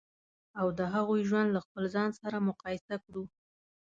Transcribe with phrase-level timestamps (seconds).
[0.59, 3.23] او د هغوی ژوند له خپل ځان سره مقایسه کړو.